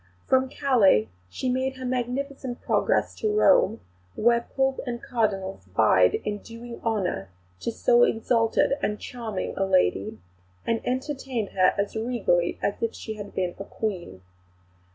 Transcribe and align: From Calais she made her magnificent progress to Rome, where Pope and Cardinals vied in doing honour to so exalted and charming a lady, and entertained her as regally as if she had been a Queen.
From 0.25 0.49
Calais 0.49 1.09
she 1.29 1.47
made 1.47 1.75
her 1.77 1.85
magnificent 1.85 2.59
progress 2.63 3.13
to 3.17 3.31
Rome, 3.31 3.81
where 4.15 4.47
Pope 4.55 4.79
and 4.87 4.99
Cardinals 4.99 5.65
vied 5.65 6.15
in 6.25 6.39
doing 6.39 6.81
honour 6.83 7.29
to 7.59 7.71
so 7.71 8.01
exalted 8.01 8.73
and 8.81 8.99
charming 8.99 9.53
a 9.55 9.63
lady, 9.63 10.17
and 10.65 10.81
entertained 10.85 11.49
her 11.49 11.75
as 11.77 11.95
regally 11.95 12.57
as 12.63 12.81
if 12.81 12.95
she 12.95 13.13
had 13.13 13.35
been 13.35 13.53
a 13.59 13.63
Queen. 13.63 14.21